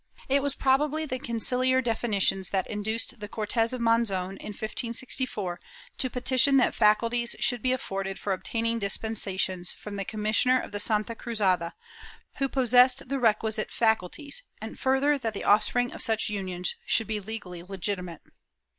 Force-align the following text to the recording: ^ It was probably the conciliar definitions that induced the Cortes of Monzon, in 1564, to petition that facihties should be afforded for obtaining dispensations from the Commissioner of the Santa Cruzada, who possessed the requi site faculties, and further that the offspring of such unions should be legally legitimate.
^ 0.19 0.23
It 0.27 0.41
was 0.41 0.55
probably 0.55 1.05
the 1.05 1.19
conciliar 1.19 1.79
definitions 1.83 2.49
that 2.49 2.65
induced 2.65 3.19
the 3.19 3.27
Cortes 3.27 3.71
of 3.71 3.79
Monzon, 3.81 4.31
in 4.37 4.47
1564, 4.47 5.59
to 5.99 6.09
petition 6.09 6.57
that 6.57 6.73
facihties 6.73 7.35
should 7.39 7.61
be 7.61 7.71
afforded 7.71 8.17
for 8.17 8.33
obtaining 8.33 8.79
dispensations 8.79 9.73
from 9.73 9.97
the 9.97 10.03
Commissioner 10.03 10.59
of 10.59 10.71
the 10.71 10.79
Santa 10.79 11.13
Cruzada, 11.13 11.73
who 12.37 12.49
possessed 12.49 13.09
the 13.09 13.17
requi 13.17 13.53
site 13.53 13.69
faculties, 13.71 14.41
and 14.59 14.79
further 14.79 15.19
that 15.19 15.35
the 15.35 15.43
offspring 15.43 15.91
of 15.93 16.01
such 16.01 16.29
unions 16.31 16.73
should 16.83 17.05
be 17.05 17.19
legally 17.19 17.61
legitimate. 17.61 18.23